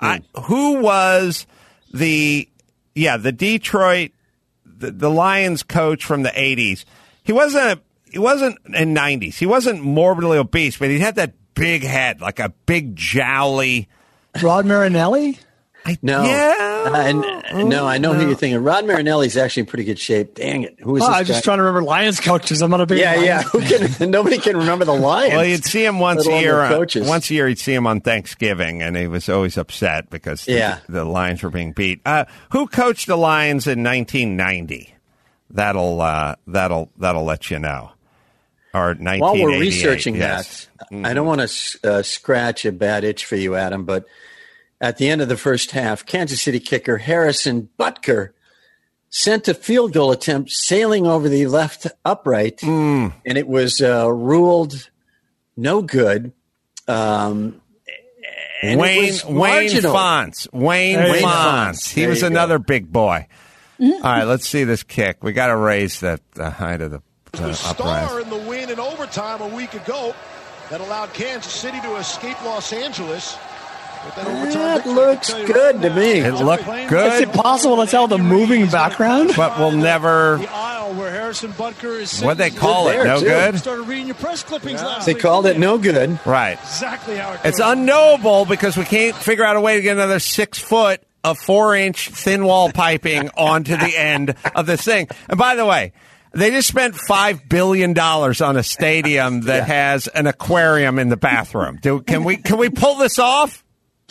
I, 0.00 0.22
who 0.44 0.80
was 0.80 1.46
the 1.92 2.48
yeah 2.94 3.16
the 3.16 3.32
Detroit 3.32 4.12
the, 4.64 4.90
the 4.90 5.10
Lions 5.10 5.62
coach 5.62 6.04
from 6.04 6.22
the 6.22 6.32
eighties. 6.40 6.86
He 7.24 7.32
wasn't 7.32 7.64
a, 7.64 7.80
he 8.10 8.18
wasn't 8.18 8.58
in 8.74 8.94
nineties. 8.94 9.38
He 9.38 9.46
wasn't 9.46 9.82
morbidly 9.82 10.38
obese, 10.38 10.78
but 10.78 10.88
he 10.88 10.98
had 10.98 11.16
that 11.16 11.34
big 11.54 11.82
head, 11.82 12.20
like 12.20 12.38
a 12.38 12.50
big 12.66 12.96
jowly. 12.96 13.88
Rod 14.40 14.64
Marinelli? 14.66 15.38
No, 16.00 16.24
Yeah. 16.24 16.84
Uh, 16.86 16.96
and, 17.52 17.68
no, 17.68 17.86
I 17.86 17.98
know 17.98 18.12
who 18.14 18.26
you're 18.26 18.36
thinking. 18.36 18.62
Rod 18.62 18.84
Marinelli's 18.84 19.36
actually 19.36 19.62
in 19.62 19.66
pretty 19.66 19.84
good 19.84 19.98
shape. 19.98 20.34
Dang 20.34 20.62
it, 20.62 20.78
who 20.80 20.96
is 20.96 21.02
Oh, 21.02 21.06
this 21.08 21.16
I'm 21.16 21.24
just 21.24 21.44
trying 21.44 21.58
to 21.58 21.62
remember 21.64 21.82
Lions 21.82 22.20
coaches. 22.20 22.62
I'm 22.62 22.70
not 22.70 22.80
a 22.80 22.86
big 22.86 22.98
yeah, 22.98 23.12
Lions 23.12 23.26
yeah. 23.26 23.42
Who 23.42 23.60
can? 23.98 24.10
Nobody 24.10 24.38
can 24.38 24.56
remember 24.56 24.84
the 24.84 24.92
Lions. 24.94 25.34
Well, 25.34 25.44
you'd 25.44 25.64
see 25.64 25.84
him 25.84 25.98
once 25.98 26.26
a 26.26 26.40
year. 26.40 26.60
on- 26.60 26.68
coaches. 26.72 27.08
Once 27.08 27.30
a 27.30 27.34
year, 27.34 27.48
you'd 27.48 27.58
see 27.58 27.74
him 27.74 27.86
on 27.86 28.00
Thanksgiving, 28.00 28.80
and 28.82 28.96
he 28.96 29.06
was 29.06 29.28
always 29.28 29.56
upset 29.58 30.10
because 30.10 30.44
the, 30.44 30.52
Yeah. 30.52 30.78
the 30.88 31.04
Lions 31.04 31.42
were 31.42 31.50
being 31.50 31.72
beat. 31.72 32.00
Uh, 32.06 32.24
who 32.50 32.66
coached 32.66 33.06
the 33.06 33.16
Lions 33.16 33.66
in 33.66 33.82
1990? 33.82 34.94
That'll 35.50 36.00
uh, 36.00 36.36
that'll 36.46 36.90
that'll 36.96 37.24
let 37.24 37.50
you 37.50 37.58
know. 37.58 37.90
Or 38.74 38.94
1988. 38.94 39.20
While 39.20 39.34
we're 39.34 39.60
researching 39.60 40.14
yes. 40.16 40.68
that, 40.90 41.04
I 41.06 41.12
don't 41.12 41.26
want 41.26 41.46
to 41.46 41.78
uh, 41.84 42.02
scratch 42.02 42.64
a 42.64 42.72
bad 42.72 43.04
itch 43.04 43.26
for 43.26 43.36
you, 43.36 43.54
Adam, 43.54 43.84
but 43.84 44.06
at 44.82 44.98
the 44.98 45.08
end 45.08 45.22
of 45.22 45.28
the 45.28 45.36
first 45.38 45.70
half, 45.70 46.04
Kansas 46.04 46.42
City 46.42 46.60
kicker 46.60 46.98
Harrison 46.98 47.70
Butker 47.78 48.30
sent 49.08 49.46
a 49.48 49.54
field 49.54 49.92
goal 49.94 50.10
attempt 50.12 50.50
sailing 50.50 51.06
over 51.06 51.28
the 51.28 51.46
left 51.46 51.86
upright, 52.04 52.60
Hmm. 52.60 53.08
and 53.24 53.38
it 53.38 53.46
was 53.48 53.80
uh, 53.80 54.10
ruled 54.12 54.90
no 55.56 55.80
good. 55.82 56.32
Um, 56.88 57.60
and 58.62 58.78
Wayne 58.80 59.12
Wayne 59.28 59.34
marginal. 59.36 59.92
Fontes. 59.92 60.48
Wayne 60.52 60.98
Wayne 60.98 61.22
Fontes. 61.22 61.22
Fontes. 61.22 61.88
He 61.90 62.00
There 62.02 62.10
was 62.10 62.18
you 62.22 62.28
go. 62.28 62.34
another 62.34 62.58
big 62.58 62.92
boy. 62.92 63.26
All 63.80 64.00
right, 64.02 64.24
let's 64.24 64.46
see 64.46 64.62
this 64.64 64.82
kick. 64.84 65.24
We 65.24 65.32
got 65.32 65.48
to 65.48 65.56
raise 65.56 66.00
that 66.00 66.20
the 66.34 66.50
height 66.50 66.80
of 66.80 66.92
the, 66.92 67.02
the 67.32 67.38
the 67.48 67.54
star 67.54 68.20
in 68.20 68.30
the 68.30 68.36
win 68.36 68.70
in 68.70 68.78
overtime 68.78 69.40
a 69.40 69.48
week 69.48 69.74
ago 69.74 70.14
that 70.70 70.80
allowed 70.80 71.12
Kansas 71.14 71.52
City 71.52 71.80
to 71.80 71.96
escape 71.96 72.40
Los 72.44 72.72
Angeles. 72.72 73.36
But 74.04 74.16
that 74.16 74.26
overtime 74.26 74.52
That 74.52 74.74
victory, 74.84 74.92
I 74.92 74.94
can 74.94 74.94
looks 74.94 75.34
good 75.34 75.82
to 75.82 75.90
me. 75.90 76.12
It 76.20 76.34
looked 76.34 76.64
It's 76.66 76.90
good, 76.90 77.22
impossible 77.22 77.84
to 77.84 77.90
tell 77.90 78.08
the 78.08 78.18
moving 78.18 78.66
background. 78.68 79.32
but 79.36 79.58
we'll 79.58 79.72
never. 79.72 80.38
The 80.38 80.50
aisle 80.50 80.94
where 80.94 81.10
Harrison 81.10 81.52
Butker 81.52 82.00
is. 82.00 82.20
What 82.20 82.38
they 82.38 82.44
sitting. 82.46 82.58
call 82.58 82.88
it? 82.88 83.04
No 83.04 83.20
too. 83.20 83.26
good. 83.26 83.58
Started 83.58 83.82
reading 83.82 84.06
your 84.06 84.14
press 84.16 84.42
clippings 84.42 84.82
last 84.82 85.06
They 85.06 85.14
called 85.14 85.46
it 85.46 85.58
no 85.58 85.78
good. 85.78 86.18
Right. 86.26 86.58
Exactly 86.62 87.16
how 87.16 87.32
it 87.32 87.40
It's 87.44 87.60
unknowable 87.60 88.44
because 88.44 88.76
we 88.76 88.84
can't 88.84 89.14
figure 89.16 89.44
out 89.44 89.56
a 89.56 89.60
way 89.60 89.76
to 89.76 89.82
get 89.82 89.96
another 89.96 90.18
six 90.18 90.58
foot 90.58 91.02
of 91.24 91.38
four 91.38 91.74
inch 91.76 92.08
thin 92.08 92.44
wall 92.44 92.70
piping 92.72 93.30
onto 93.36 93.76
the 93.76 93.96
end 93.96 94.34
of 94.54 94.66
this 94.66 94.82
thing. 94.82 95.08
And 95.28 95.38
by 95.38 95.54
the 95.54 95.64
way, 95.64 95.92
they 96.34 96.50
just 96.50 96.66
spent 96.68 96.94
five 96.96 97.48
billion 97.48 97.92
dollars 97.92 98.40
on 98.40 98.56
a 98.56 98.62
stadium 98.62 99.42
that 99.42 99.66
has 99.68 100.08
an 100.08 100.26
aquarium 100.26 100.98
in 100.98 101.10
the 101.10 101.16
bathroom. 101.16 101.78
Do, 101.80 102.00
can 102.00 102.24
we 102.24 102.38
can 102.38 102.56
we 102.58 102.70
pull 102.70 102.96
this 102.96 103.18
off? 103.18 103.61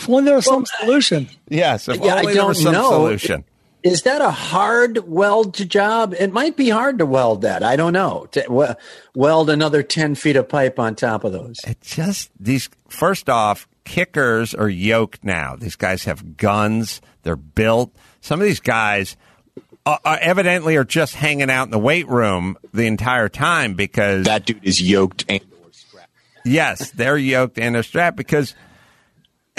When 0.08 0.26
there's 0.26 0.46
some 0.46 0.66
solution. 0.80 1.30
Yes, 1.50 1.88
if 1.88 1.98
Yeah, 2.02 2.16
I 2.16 2.20
only 2.20 2.34
there 2.34 2.46
was 2.46 2.58
don't 2.58 2.64
some 2.66 2.74
know. 2.74 2.90
solution. 2.90 3.44
Is 3.84 4.04
that 4.04 4.22
a 4.22 4.30
hard 4.30 5.00
weld 5.08 5.56
job? 5.68 6.14
It 6.20 6.32
might 6.32 6.56
be 6.56 6.70
hard 6.70 7.00
to 7.00 7.06
weld 7.06 7.42
that. 7.42 7.64
I 7.64 7.76
don't 7.76 7.94
know. 7.94 8.28
To 8.34 8.46
we- 8.48 8.68
weld 9.16 9.50
another 9.50 9.82
10 9.82 10.14
feet 10.16 10.36
of 10.36 10.48
pipe 10.48 10.78
on 10.78 10.94
top 10.96 11.24
of 11.24 11.32
those. 11.32 11.58
It 11.66 11.82
just 11.82 12.30
these 12.40 12.70
first 12.90 13.28
off, 13.28 13.68
kickers 13.84 14.54
are 14.54 14.70
yoked 14.70 15.24
now. 15.24 15.56
These 15.56 15.76
guys 15.76 16.04
have 16.04 16.38
guns. 16.38 17.02
They're 17.24 17.36
built. 17.36 17.96
Some 18.22 18.40
of 18.40 18.46
these 18.46 18.60
guys 18.60 19.18
are, 19.88 20.00
are 20.06 20.20
evidently 20.22 20.76
are 20.76 20.84
just 20.84 21.16
hanging 21.16 21.50
out 21.50 21.64
in 21.64 21.72
the 21.72 21.80
weight 21.80 22.08
room 22.08 22.58
the 22.72 22.86
entire 22.86 23.30
time 23.30 23.74
because 23.74 24.26
that 24.26 24.46
dude 24.46 24.64
is 24.64 24.80
yoked 24.80 25.26
and 25.28 25.42
yes, 26.46 26.92
they're 26.92 27.18
yoked 27.18 27.58
and 27.58 27.74
they're 27.76 27.84
strapped 27.84 28.18
because 28.18 28.54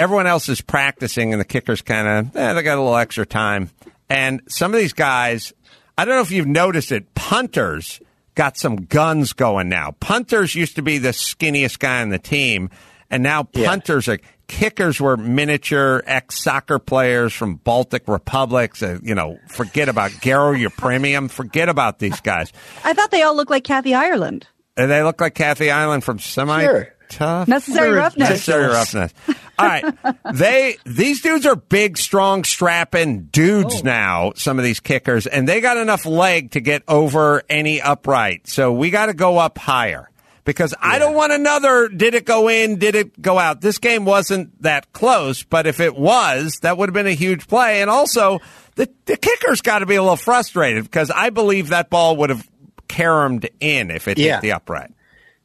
everyone 0.03 0.27
else 0.27 0.49
is 0.49 0.61
practicing 0.61 1.33
and 1.33 1.41
the 1.41 1.45
kickers 1.45 1.81
kind 1.83 2.09
of 2.29 2.37
eh, 2.37 2.53
they 2.55 2.63
got 2.63 2.77
a 2.77 2.83
little 2.83 2.97
extra 2.97 3.25
time. 3.25 3.71
And 4.11 4.43
some 4.49 4.75
of 4.75 4.81
these 4.81 4.93
guys, 4.93 5.53
I 5.97 6.05
don't 6.05 6.17
know 6.17 6.23
if 6.23 6.31
you've 6.31 6.47
noticed 6.47 6.93
it, 6.93 7.15
punters 7.15 8.01
got 8.35 8.57
some 8.57 8.77
guns 8.77 9.33
going 9.33 9.69
now. 9.69 9.93
Punters 10.01 10.55
used 10.55 10.77
to 10.77 10.83
be 10.83 10.99
the 10.99 11.11
skinniest 11.11 11.79
guy 11.79 12.03
on 12.03 12.09
the 12.11 12.19
team, 12.19 12.69
and 13.11 13.23
now 13.23 13.47
Yeah. 13.53 13.69
punters 13.69 14.09
are 14.09 14.19
kickers 14.49 15.01
were 15.01 15.17
miniature 15.17 16.03
ex 16.07 16.43
soccer 16.43 16.79
players 16.79 17.33
from 17.33 17.55
Baltic 17.57 18.03
republics. 18.07 18.83
Uh, 18.83 18.99
you 19.03 19.15
know, 19.15 19.39
forget 19.49 19.89
about 19.89 20.11
Garo 20.11 20.55
Yepremian. 20.63 21.31
Forget 21.31 21.69
about 21.71 21.99
these 22.01 22.21
guys. 22.21 22.53
I 22.85 22.93
thought 22.93 23.11
they 23.11 23.23
all 23.23 23.35
looked 23.37 23.51
like 23.51 23.65
Kathy 23.65 23.95
Ireland. 23.95 24.47
And 24.77 24.91
they 24.91 25.03
look 25.03 25.21
like 25.21 25.35
Kathy 25.35 25.71
Ireland 25.71 26.05
from 26.05 26.19
semi 26.19 26.63
Sure. 26.65 26.89
Tough. 27.17 27.49
Necessary 27.49 27.91
roughness. 27.91 28.29
Necessary 28.31 28.67
roughness. 28.67 29.13
All 29.59 29.67
right, 29.67 29.85
they 30.33 30.77
these 30.85 31.23
dudes 31.23 31.47
are 31.47 31.57
big, 31.57 31.99
strong, 31.99 32.45
strapping 32.45 33.25
dudes 33.25 33.77
oh. 33.81 33.85
now. 33.85 34.33
Some 34.35 34.59
of 34.59 34.65
these 34.65 34.81
kickers, 34.81 35.27
and 35.27 35.49
they 35.49 35.61
got 35.61 35.77
enough 35.77 36.07
leg 36.07 36.53
to 36.53 36.61
get 36.61 36.83
over 36.89 37.43
any 37.49 37.81
upright. 37.81 38.47
So 38.49 38.73
we 38.73 38.91
got 38.91 39.07
to 39.07 39.15
go 39.15 39.39
up 39.39 39.59
higher 39.59 40.11
because 40.45 40.75
I 40.81 40.99
don't 40.99 41.15
want 41.15 41.33
another. 41.33 41.89
Did 41.89 42.15
it 42.15 42.25
go 42.25 42.49
in? 42.49 42.79
Did 42.79 42.95
it 42.95 43.21
go 43.21 43.39
out? 43.39 43.61
This 43.61 43.79
game 43.79 44.05
wasn't 44.05 44.61
that 44.63 44.93
close, 44.93 45.43
but 45.43 45.67
if 45.67 45.81
it 45.81 45.95
was, 45.97 46.59
that 46.63 46.77
would 46.77 46.89
have 46.89 46.95
been 46.95 47.07
a 47.07 47.11
huge 47.15 47.47
play. 47.47 47.81
And 47.83 47.91
also, 47.91 48.41
the 48.75 48.91
the 49.07 49.17
kickers 49.17 49.61
got 49.61 49.81
to 49.81 49.87
be 49.87 49.95
a 49.95 50.03
little 50.03 50.17
frustrated 50.17 50.85
because 50.85 51.11
I 51.11 51.31
believe 51.31 51.69
that 51.69 51.91
ball 51.91 52.17
would 52.17 52.31
have 52.31 52.49
caromed 52.89 53.49
in 53.61 53.91
if 53.91 54.09
it 54.09 54.19
Yeah. 54.19 54.35
hit 54.35 54.43
the 54.43 54.53
upright. 54.53 54.91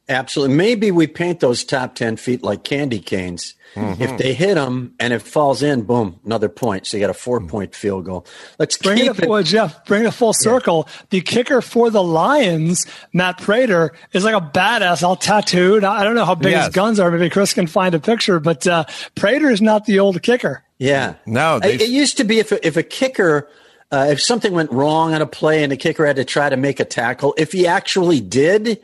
Absolutely. 0.08 0.56
Maybe 0.56 0.90
we 0.90 1.06
paint 1.06 1.40
those 1.40 1.64
top 1.64 1.94
10 1.94 2.16
feet 2.16 2.42
like 2.42 2.64
candy 2.64 2.98
canes. 2.98 3.54
Mm-hmm. 3.74 4.02
If 4.02 4.16
they 4.18 4.32
hit 4.32 4.54
them 4.54 4.94
and 4.98 5.12
it 5.12 5.20
falls 5.20 5.62
in, 5.62 5.82
boom, 5.82 6.18
another 6.24 6.48
point. 6.48 6.86
So 6.86 6.96
you 6.96 7.02
got 7.02 7.10
a 7.10 7.14
four 7.14 7.38
point 7.42 7.74
field 7.74 8.06
goal. 8.06 8.26
Let's 8.58 8.78
Bring 8.78 8.96
keep 8.96 9.10
it, 9.18 9.24
it. 9.24 9.28
well, 9.28 9.42
Jeff, 9.42 9.84
bring 9.84 10.06
it 10.06 10.12
full 10.14 10.32
circle. 10.32 10.88
The 11.10 11.20
kicker 11.20 11.60
for 11.60 11.90
the 11.90 12.02
Lions, 12.02 12.86
Matt 13.12 13.38
Prater, 13.38 13.92
is 14.14 14.24
like 14.24 14.34
a 14.34 14.40
badass, 14.40 15.02
all 15.02 15.16
tattooed. 15.16 15.84
I 15.84 16.02
don't 16.02 16.14
know 16.14 16.24
how 16.24 16.34
big 16.34 16.52
Yes. 16.52 16.66
his 16.68 16.74
guns 16.74 16.98
are. 16.98 17.10
Maybe 17.10 17.28
Chris 17.28 17.52
can 17.52 17.66
find 17.66 17.94
a 17.94 18.00
picture, 18.00 18.40
but 18.40 18.66
uh, 18.66 18.84
Prater 19.14 19.50
is 19.50 19.60
not 19.60 19.84
the 19.84 19.98
old 19.98 20.22
kicker. 20.22 20.64
Yeah. 20.78 21.16
No, 21.26 21.56
I- 21.56 21.58
they- 21.60 21.74
it 21.74 21.90
used 21.90 22.16
to 22.16 22.24
be 22.24 22.38
if 22.38 22.50
a, 22.52 22.66
if 22.66 22.78
a 22.78 22.82
kicker, 22.82 23.48
uh, 23.92 24.06
if 24.10 24.20
something 24.22 24.52
went 24.54 24.72
wrong 24.72 25.12
on 25.12 25.20
a 25.20 25.26
play 25.26 25.62
and 25.62 25.70
the 25.70 25.76
kicker 25.76 26.06
had 26.06 26.16
to 26.16 26.24
try 26.24 26.48
to 26.48 26.56
make 26.56 26.80
a 26.80 26.84
tackle, 26.86 27.34
if 27.36 27.52
he 27.52 27.66
actually 27.66 28.20
did, 28.22 28.80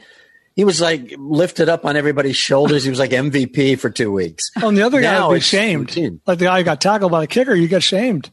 he 0.55 0.65
was 0.65 0.81
like 0.81 1.15
lifted 1.19 1.69
up 1.69 1.85
on 1.85 1.97
everybody's 1.97 2.37
shoulders. 2.37 2.85
He 2.85 2.91
was 2.91 2.99
like 2.99 3.11
MVP 3.11 3.79
for 3.79 3.91
two 3.91 4.13
weeks. 4.13 4.45
Oh, 4.63 4.69
and 4.69 4.77
the 4.79 4.83
other 4.83 5.01
guy 5.01 5.27
would 5.27 5.35
be 5.35 5.41
shamed. 5.41 5.91
routine. 5.97 6.21
Like 6.27 6.39
the 6.39 6.45
guy 6.47 6.59
who 6.59 6.65
got 6.65 6.81
tackled 6.81 7.11
by 7.13 7.21
the 7.21 7.27
kicker, 7.27 7.55
you 7.55 7.69
get 7.69 7.83
shamed. 7.83 8.31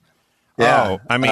Yeah. 0.57 0.89
Oh, 0.91 0.99
I 1.09 1.17
mean, 1.17 1.31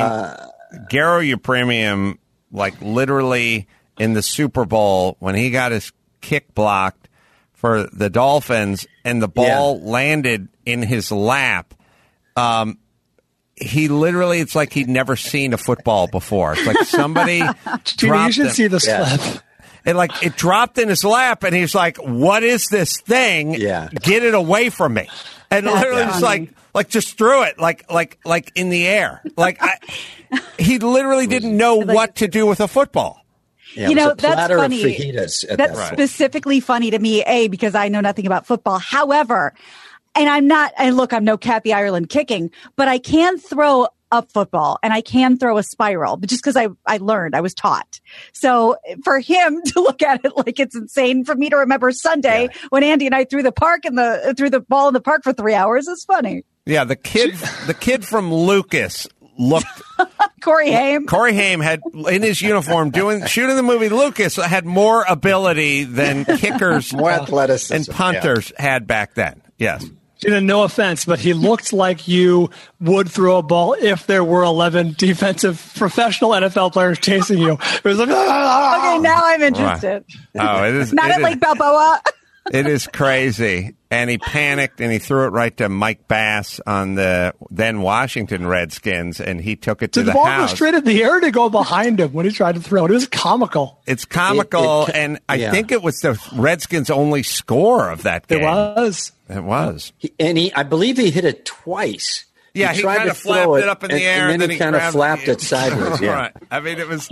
Garo, 0.91 1.25
your 1.27 1.37
premium, 1.37 2.17
like 2.51 2.81
literally 2.81 3.67
in 3.99 4.13
the 4.13 4.21
Super 4.23 4.65
Bowl 4.65 5.15
when 5.19 5.35
he 5.35 5.51
got 5.51 5.71
his 5.71 5.91
kick 6.21 6.53
blocked 6.55 7.07
for 7.53 7.83
the 7.91 8.09
Dolphins 8.09 8.87
and 9.03 9.21
the 9.21 9.27
ball 9.27 9.79
landed 9.81 10.47
in 10.65 10.81
his 10.81 11.11
lap. 11.11 11.73
Um, 12.35 12.77
he 13.55 13.89
literally, 13.89 14.39
it's 14.39 14.55
like 14.55 14.71
he'd 14.71 14.87
never 14.87 15.15
seen 15.17 15.51
a 15.53 15.57
football 15.57 16.07
before. 16.07 16.53
It's 16.53 16.65
like 16.65 16.77
somebody 16.87 17.41
Gina, 17.83 18.25
you 18.27 18.31
should 18.31 18.45
him. 18.47 18.51
see 18.53 18.67
this 18.67 18.87
Yeah. 18.87 19.17
clip. 19.17 19.43
It 19.85 19.95
like 19.95 20.23
it 20.23 20.35
dropped 20.35 20.77
in 20.77 20.89
his 20.89 21.03
lap, 21.03 21.43
and 21.43 21.55
he's 21.55 21.73
like, 21.73 21.97
"What 21.97 22.43
is 22.43 22.67
this 22.67 22.99
thing? 23.01 23.53
Yeah. 23.53 23.89
get 24.01 24.23
it 24.23 24.33
away 24.33 24.69
from 24.69 24.93
me!" 24.93 25.07
And 25.49 25.65
literally, 25.65 26.03
just 26.03 26.21
like 26.21 26.53
like 26.73 26.89
just 26.89 27.17
threw 27.17 27.43
it 27.43 27.59
like 27.59 27.89
like 27.91 28.19
like 28.25 28.51
in 28.55 28.69
the 28.69 28.87
air. 28.87 29.21
Like 29.37 29.57
I, 29.61 29.77
he 30.57 30.79
literally 30.79 31.27
didn't 31.27 31.55
know 31.55 31.77
what 31.77 32.15
to 32.17 32.27
do 32.27 32.45
with 32.45 32.59
a 32.59 32.67
football. 32.67 33.25
Yeah, 33.75 33.89
you 33.89 33.95
know 33.95 34.15
that's 34.15 34.35
platter 34.35 34.57
funny. 34.57 34.83
of 34.83 35.13
That's 35.15 35.43
that 35.45 35.93
specifically 35.93 36.59
funny 36.59 36.91
to 36.91 36.99
me, 36.99 37.23
a 37.23 37.47
because 37.47 37.75
I 37.75 37.87
know 37.87 38.01
nothing 38.01 38.25
about 38.25 38.45
football. 38.47 38.79
However, 38.79 39.53
and 40.15 40.27
I'm 40.27 40.47
not. 40.47 40.73
And 40.77 40.97
look, 40.97 41.13
I'm 41.13 41.23
no 41.23 41.37
Kathy 41.37 41.73
Ireland 41.73 42.09
kicking, 42.09 42.51
but 42.75 42.87
I 42.87 42.97
can 42.97 43.37
throw 43.37 43.87
a 44.11 44.23
football 44.23 44.79
and 44.83 44.91
I 44.93 45.01
can 45.01 45.37
throw 45.37 45.57
a 45.57 45.63
spiral, 45.63 46.17
but 46.17 46.29
just 46.29 46.43
because 46.43 46.55
I 46.55 46.67
I 46.85 46.97
learned, 46.97 47.35
I 47.35 47.41
was 47.41 47.53
taught. 47.53 47.99
So 48.33 48.77
for 49.03 49.19
him 49.19 49.61
to 49.65 49.81
look 49.81 50.01
at 50.01 50.25
it 50.25 50.35
like 50.35 50.59
it's 50.59 50.75
insane 50.75 51.25
for 51.25 51.35
me 51.35 51.49
to 51.49 51.57
remember 51.57 51.91
Sunday 51.91 52.49
when 52.69 52.83
Andy 52.83 53.05
and 53.05 53.15
I 53.15 53.25
threw 53.25 53.43
the 53.43 53.51
park 53.51 53.85
in 53.85 53.95
the 53.95 54.33
threw 54.37 54.49
the 54.49 54.61
ball 54.61 54.87
in 54.87 54.93
the 54.93 55.01
park 55.01 55.23
for 55.23 55.33
three 55.33 55.53
hours 55.53 55.87
is 55.87 56.03
funny. 56.05 56.43
Yeah, 56.65 56.83
the 56.83 56.95
kid, 56.95 57.33
the 57.65 57.73
kid 57.73 58.05
from 58.05 58.31
Lucas 58.31 59.07
looked. 59.39 59.65
Corey 60.41 60.71
Haim. 60.71 61.07
Corey 61.07 61.33
Haim 61.33 61.59
had 61.61 61.81
in 62.09 62.21
his 62.21 62.41
uniform 62.41 62.91
doing 62.91 63.25
shooting 63.25 63.55
the 63.55 63.63
movie. 63.63 63.89
Lucas 63.89 64.35
had 64.35 64.65
more 64.65 65.03
ability 65.07 65.85
than 65.85 66.25
kickers 66.25 66.93
More 66.99 67.09
athleticism. 67.11 67.73
and 67.73 67.87
punters 67.87 68.51
had 68.57 68.85
back 68.85 69.15
then. 69.15 69.41
Yes. 69.57 69.85
Gina, 70.19 70.41
no 70.41 70.63
offense, 70.63 71.05
but 71.05 71.19
he 71.19 71.33
looked 71.33 71.71
like 71.71 72.07
you 72.07 72.49
would 72.81 73.09
throw 73.09 73.37
a 73.37 73.41
ball 73.41 73.73
if 73.79 74.05
there 74.05 74.23
were 74.23 74.43
11 74.43 74.95
defensive 74.97 75.71
professional 75.77 76.31
NFL 76.31 76.73
players 76.73 76.99
chasing 76.99 77.37
you. 77.39 77.53
It 77.53 77.83
was 77.85 77.97
like, 77.99 78.09
"Ah!" 78.11 78.77
Okay, 78.95 78.99
now 79.01 79.21
I'm 79.23 79.41
interested. 79.41 80.03
Oh, 80.37 80.63
it 80.65 80.75
is. 80.75 80.91
Not 80.93 81.05
it 81.07 81.13
at 81.13 81.19
is- 81.19 81.23
Lake 81.23 81.39
Balboa. 81.39 82.01
It 82.51 82.67
is 82.67 82.87
crazy. 82.87 83.75
And 83.91 84.09
he 84.09 84.17
panicked 84.19 84.79
and 84.81 84.91
he 84.91 84.99
threw 84.99 85.25
it 85.25 85.29
right 85.29 85.55
to 85.57 85.67
Mike 85.67 86.07
Bass 86.07 86.59
on 86.67 86.93
the 86.95 87.33
then 87.49 87.81
Washington 87.81 88.45
Redskins, 88.45 89.19
and 89.19 89.41
he 89.41 89.55
took 89.55 89.81
it 89.81 89.93
to 89.93 90.01
Did 90.01 90.05
the 90.07 90.11
the 90.11 90.13
ball 90.13 90.25
go 90.25 90.29
house. 90.31 90.51
straight 90.53 90.75
in 90.75 90.83
the 90.83 91.01
air 91.03 91.19
to 91.19 91.31
go 91.31 91.49
behind 91.49 91.99
him 91.99 92.13
when 92.13 92.25
he 92.25 92.31
tried 92.31 92.53
to 92.55 92.61
throw 92.61 92.85
it? 92.85 92.91
It 92.91 92.93
was 92.93 93.07
comical. 93.07 93.81
It's 93.87 94.05
comical, 94.05 94.83
It- 94.83 94.89
it- 94.89 94.95
and 94.95 95.19
I 95.27 95.35
yeah. 95.35 95.49
think 95.51 95.71
it 95.71 95.81
was 95.81 95.95
the 96.01 96.19
Redskins' 96.35 96.91
only 96.91 97.23
score 97.23 97.89
of 97.89 98.03
that 98.03 98.27
game. 98.27 98.41
It 98.41 98.43
was. 98.43 99.11
It 99.27 99.43
was. 99.43 99.91
He- 99.97 100.13
and 100.19 100.37
he, 100.37 100.53
I 100.53 100.61
believe 100.63 100.97
he 100.97 101.09
hit 101.09 101.25
it 101.25 101.45
twice. 101.45 102.25
Yeah, 102.53 102.73
he, 102.73 102.81
tried 102.81 102.97
kind 102.97 103.07
to 103.07 103.11
of 103.11 103.17
flapped 103.17 103.43
throw 103.43 103.55
it 103.55 103.67
up 103.69 103.83
in 103.83 103.89
the 103.89 103.95
and, 103.95 104.03
air, 104.03 104.29
and 104.29 104.41
then, 104.41 104.49
he, 104.51 104.57
kind 104.57 104.75
of 104.75 104.81
grabbed 104.81 104.93
flapped 104.93 105.27
it 105.27 105.41
sideways. 105.41 105.99
Yeah, 106.01 106.11
right. 106.13 106.33
I 106.51 106.59
mean, 106.59 106.77
it 106.79 106.87
was. 106.87 107.09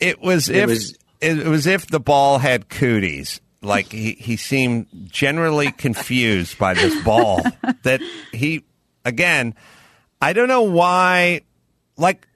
It 0.00 0.20
was 0.20 0.48
It 0.48 0.56
if 0.56 0.66
was- 0.68 0.98
it 1.20 1.46
was 1.46 1.66
if 1.68 1.86
the 1.86 2.00
ball 2.00 2.38
had 2.38 2.68
cooties. 2.68 3.40
Like 3.62 3.90
he, 3.92 4.12
he 4.12 4.36
seemed 4.36 4.86
generally 5.10 5.70
confused 5.72 6.58
by 6.58 6.74
this 6.74 7.02
ball. 7.04 7.42
that 7.82 8.00
he 8.32 8.64
again, 9.04 9.54
I 10.20 10.32
don't 10.32 10.48
know 10.48 10.62
why. 10.62 11.42
Like 11.96 12.26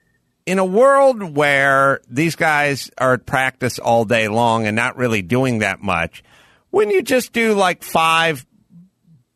in 0.44 0.58
a 0.58 0.64
world 0.64 1.22
where 1.22 2.00
these 2.08 2.36
guys 2.36 2.90
are 2.98 3.14
at 3.14 3.26
practice 3.26 3.78
all 3.78 4.04
day 4.04 4.28
long 4.28 4.66
and 4.66 4.76
not 4.76 4.96
really 4.96 5.22
doing 5.22 5.58
that 5.58 5.82
much, 5.82 6.22
when 6.70 6.90
you 6.90 7.02
just 7.02 7.32
do 7.32 7.54
like 7.54 7.82
five 7.82 8.46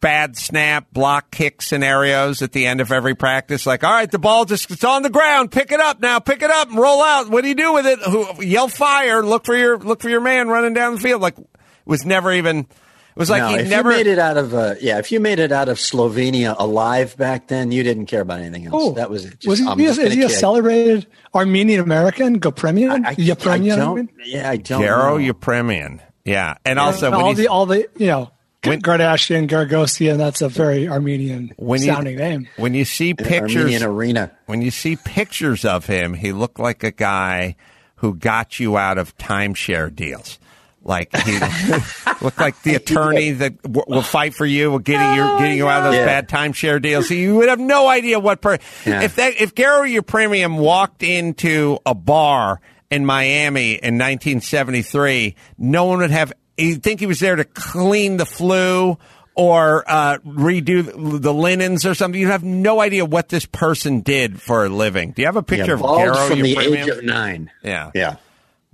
bad 0.00 0.36
snap 0.36 0.86
block 0.92 1.30
kick 1.30 1.62
scenarios 1.62 2.42
at 2.42 2.52
the 2.52 2.66
end 2.66 2.80
of 2.80 2.90
every 2.90 3.14
practice. 3.14 3.66
Like, 3.66 3.84
all 3.84 3.92
right, 3.92 4.10
the 4.10 4.18
ball 4.18 4.44
just 4.44 4.70
it's 4.70 4.84
on 4.84 5.02
the 5.02 5.10
ground. 5.10 5.52
Pick 5.52 5.72
it 5.72 5.80
up 5.80 6.00
now. 6.00 6.18
Pick 6.18 6.42
it 6.42 6.50
up 6.50 6.68
and 6.68 6.78
roll 6.78 7.02
out. 7.02 7.28
What 7.28 7.42
do 7.42 7.48
you 7.48 7.54
do 7.54 7.74
with 7.74 7.86
it? 7.86 7.98
Who, 8.00 8.42
yell 8.42 8.68
fire. 8.68 9.22
Look 9.22 9.44
for 9.44 9.56
your 9.56 9.78
look 9.78 10.00
for 10.00 10.08
your 10.08 10.20
man 10.20 10.48
running 10.48 10.74
down 10.74 10.94
the 10.94 11.00
field. 11.00 11.20
Like, 11.20 11.36
was 11.84 12.04
never 12.04 12.32
even. 12.32 12.58
It 12.60 13.16
was 13.16 13.28
like 13.28 13.42
no, 13.42 13.48
he 13.48 13.56
if 13.56 13.68
never. 13.68 13.90
you 13.90 13.96
made 13.96 14.06
it 14.06 14.18
out 14.20 14.36
of 14.36 14.54
uh, 14.54 14.76
yeah, 14.80 14.98
if 14.98 15.10
you 15.10 15.18
made 15.18 15.40
it 15.40 15.50
out 15.50 15.68
of 15.68 15.78
Slovenia 15.78 16.54
alive 16.58 17.16
back 17.16 17.48
then, 17.48 17.72
you 17.72 17.82
didn't 17.82 18.06
care 18.06 18.20
about 18.20 18.38
anything 18.40 18.66
else. 18.66 18.74
Oh, 18.76 18.92
that 18.92 19.10
was 19.10 19.24
it. 19.24 19.40
Just, 19.40 19.48
was 19.48 19.58
he, 19.58 19.66
I'm 19.66 19.80
is, 19.80 19.96
just 19.96 20.06
is 20.08 20.14
he 20.14 20.22
a 20.22 20.28
kick. 20.28 20.36
celebrated 20.36 21.06
Armenian 21.34 21.80
American? 21.80 22.38
Gopremian? 22.38 23.04
I, 23.04 23.10
I, 23.10 23.14
Yepremian, 23.16 23.72
I 23.72 23.74
I 23.74 23.76
don't. 23.76 24.10
Yeah, 24.24 24.50
I 24.50 24.56
don't. 24.56 24.82
Garo 24.82 25.20
know. 25.20 25.34
Upremian. 25.34 26.00
Yeah, 26.24 26.54
and 26.64 26.78
also 26.78 27.10
when 27.10 27.20
all 27.20 27.34
the 27.34 27.48
all 27.48 27.66
the 27.66 27.88
you 27.96 28.06
know 28.06 28.30
When- 28.64 28.80
Kardashian, 28.80 29.48
Gargosian. 29.48 30.16
That's 30.16 30.40
a 30.40 30.48
very 30.48 30.86
Armenian 30.86 31.52
when 31.56 31.80
you 31.80 31.86
sounding 31.88 32.16
name. 32.16 32.48
when 32.56 32.74
you 32.74 32.84
see 32.84 33.12
pictures 33.14 33.56
Armenian 33.56 33.82
arena. 33.82 34.32
when 34.46 34.62
you 34.62 34.70
see 34.70 34.96
pictures 34.96 35.64
of 35.64 35.86
him, 35.86 36.14
he 36.14 36.32
looked 36.32 36.60
like 36.60 36.84
a 36.84 36.92
guy 36.92 37.56
who 37.96 38.14
got 38.14 38.60
you 38.60 38.76
out 38.78 38.98
of 38.98 39.16
timeshare 39.18 39.94
deals. 39.94 40.38
Like 40.82 41.14
he 41.14 41.32
looked 42.22 42.38
like 42.40 42.62
the 42.62 42.74
attorney 42.74 43.32
that 43.32 43.60
w- 43.62 43.84
will 43.86 44.02
fight 44.02 44.34
for 44.34 44.46
you, 44.46 44.70
will 44.70 44.78
getting 44.78 45.14
you 45.16 45.38
getting 45.38 45.58
you 45.58 45.68
out 45.68 45.80
of 45.80 45.92
those 45.92 45.96
Yeah. 45.96 46.06
bad 46.06 46.28
timeshare 46.28 46.80
deals. 46.80 47.08
So 47.08 47.14
you 47.14 47.34
would 47.36 47.48
have 47.50 47.60
no 47.60 47.86
idea 47.88 48.18
what 48.18 48.40
per 48.40 48.58
Yeah. 48.86 49.02
if 49.02 49.16
that 49.16 49.40
if 49.40 49.54
Garo 49.54 49.86
Yepremian 49.86 50.56
walked 50.58 51.02
into 51.02 51.78
a 51.84 51.94
bar 51.94 52.60
in 52.90 53.04
Miami 53.04 53.72
in 53.74 53.98
1973, 53.98 55.34
no 55.58 55.84
one 55.84 55.98
would 55.98 56.10
have. 56.10 56.32
You'd 56.56 56.82
think 56.82 57.00
he 57.00 57.06
was 57.06 57.20
there 57.20 57.36
to 57.36 57.44
clean 57.44 58.16
the 58.16 58.26
flu 58.26 58.98
or 59.34 59.84
uh, 59.86 60.18
redo 60.18 61.20
the, 61.22 61.32
linens 61.32 61.86
or 61.86 61.94
something. 61.94 62.20
You 62.20 62.26
have 62.28 62.42
no 62.44 62.80
idea 62.80 63.04
what 63.06 63.28
this 63.30 63.46
person 63.46 64.00
did 64.00 64.42
for 64.42 64.66
a 64.66 64.68
living. 64.68 65.12
Do 65.12 65.22
you 65.22 65.26
have 65.26 65.36
a 65.36 65.42
picture 65.42 65.68
yeah, 65.68 65.72
of 65.74 65.80
Garo 65.80 66.28
from 66.28 66.38
your 66.38 66.46
the 66.48 66.54
premium? 66.56 66.82
age 66.82 66.88
of 66.88 67.04
nine. 67.04 67.50
Yeah. 67.62 67.90
Yeah. 67.94 68.16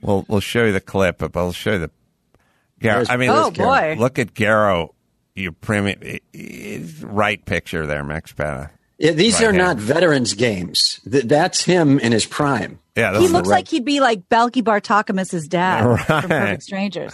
We'll 0.03 0.25
we'll 0.29 0.41
show 0.41 0.65
you 0.65 0.73
the 0.73 0.81
clip, 0.81 1.19
but 1.19 1.35
we'll 1.35 1.53
show 1.53 1.73
you 1.73 1.79
the 1.79 1.88
Garo. 1.88 2.93
There's- 2.93 3.11
I 3.11 3.17
mean, 3.17 3.31
Oh, 3.31 3.45
look- 3.45 3.55
boy. 3.55 3.97
look 3.99 4.19
at 4.19 4.35
Garo, 4.35 4.91
your 5.35 5.53
premium 5.53 5.99
i- 6.05 6.21
i- 6.37 6.83
right 7.03 7.43
picture 7.45 7.87
there, 7.87 8.05
Max 8.05 8.33
Petta. 8.33 8.71
Yeah, 8.99 9.11
these 9.12 9.35
Right 9.35 9.43
are 9.49 9.53
hand. 9.53 9.59
not 9.59 9.76
veterans 9.79 10.33
games. 10.35 11.00
Th- 11.11 11.25
that's 11.25 11.65
him 11.65 11.99
in 11.99 12.12
his 12.12 12.25
prime. 12.26 12.79
Yeah, 12.97 13.19
He 13.19 13.29
looks 13.29 13.47
right. 13.49 13.57
like 13.57 13.69
he'd 13.69 13.85
be 13.85 14.00
like 14.00 14.26
Balki 14.31 14.62
Bartokomous's 14.62 15.49
dad 15.49 15.83
from 16.07 16.23
Perfect 16.31 16.62
Strangers. 16.62 17.12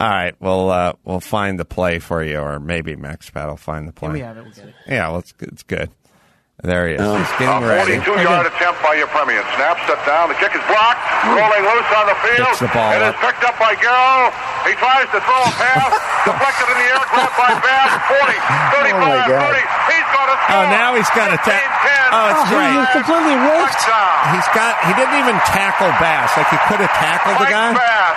all 0.00 0.08
right. 0.10 0.34
We'll 0.40 0.68
uh, 0.70 0.94
we'll 1.04 1.20
find 1.20 1.60
the 1.60 1.64
play 1.64 2.00
for 2.00 2.24
you, 2.24 2.38
or 2.40 2.58
maybe 2.58 2.96
Max 2.96 3.30
Pat 3.30 3.48
will 3.48 3.56
find 3.56 3.86
the 3.86 3.92
play. 3.92 4.10
we 4.10 4.20
have 4.20 4.36
it. 4.36 4.42
We'll 4.44 4.52
get 4.52 4.64
it. 4.66 4.74
Yeah, 4.88 5.08
well, 5.10 5.18
it's, 5.20 5.32
it's 5.40 5.62
good. 5.62 5.90
There 6.64 6.86
he 6.88 6.94
is. 6.94 7.00
Oh. 7.00 7.16
He's 7.18 7.28
getting 7.38 7.66
ready. 7.68 7.92
42-yard 7.98 8.46
attempt 8.46 8.82
by 8.82 8.94
Yepremian. 8.96 9.42
Snap, 9.56 9.78
step 9.84 10.04
down. 10.06 10.28
The 10.28 10.34
kick 10.36 10.54
is 10.54 10.62
blocked. 10.68 11.01
Rolling 11.22 11.64
loose 11.64 11.90
on 11.94 12.06
the 12.10 12.18
field. 12.26 12.50
Picks 12.50 12.62
the 12.66 12.70
ball 12.74 12.90
It 12.92 13.02
is 13.02 13.14
up. 13.14 13.22
picked 13.22 13.44
up 13.46 13.54
by 13.62 13.78
Garo. 13.78 14.34
He 14.66 14.74
tries 14.78 15.06
to 15.14 15.18
throw 15.22 15.40
a 15.46 15.52
pass. 15.54 15.90
deflected 16.26 16.66
in 16.70 16.76
the 16.82 16.86
air. 16.90 17.02
Grabbed 17.14 17.36
by 17.38 17.50
Bass. 17.62 17.90
40, 18.10 18.34
35, 18.82 18.98
Oh, 18.98 19.06
my 19.06 19.22
God. 19.30 19.54
30. 19.54 19.62
He's 19.94 20.08
going 20.10 20.30
to 20.30 20.36
oh, 20.38 20.42
score. 20.42 20.58
Oh, 20.58 20.64
now 20.74 20.88
he's 20.98 21.10
got 21.14 21.28
a 21.34 21.38
ta- 21.42 21.62
15, 21.62 21.62
10. 21.62 22.14
Oh, 22.14 22.26
it's 22.30 22.42
Oh, 22.42 22.50
great. 22.50 22.70
he 22.70 22.78
was 22.82 22.90
completely 22.94 23.36
whiffed. 23.38 23.78
Touchdown. 23.86 24.14
He's 24.34 24.48
got. 24.54 24.72
He 24.86 24.92
didn't 24.98 25.16
even 25.22 25.36
tackle 25.46 25.90
Bass. 26.02 26.30
Like 26.34 26.50
he 26.50 26.58
could 26.66 26.80
have 26.82 26.94
tackled 26.98 27.38
the 27.38 27.46
guy. 27.50 27.70
Bass. 27.74 28.16